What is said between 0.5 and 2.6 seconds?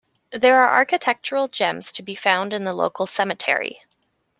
are architectural gems to be found